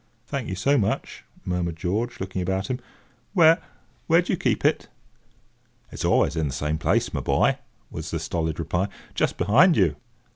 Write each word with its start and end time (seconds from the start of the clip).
"Thank 0.25 0.49
you 0.49 0.55
so 0.55 0.79
much," 0.79 1.23
murmured 1.45 1.75
George, 1.77 2.19
looking 2.19 2.41
about 2.41 2.71
him. 2.71 2.79
"Where—where 3.33 4.23
do 4.23 4.33
you 4.33 4.35
keep 4.37 4.65
it?" 4.65 4.87
"It's 5.91 6.03
always 6.03 6.35
in 6.35 6.47
the 6.47 6.53
same 6.55 6.79
place 6.79 7.13
my 7.13 7.19
boy," 7.19 7.59
was 7.91 8.09
the 8.09 8.17
stolid 8.17 8.57
reply: 8.57 8.87
"just 9.13 9.37
behind 9.37 9.77
you." 9.77 9.95